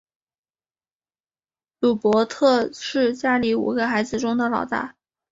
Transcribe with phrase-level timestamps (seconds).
[1.79, 4.95] 鲁伯特是家里五个孩子中的老大。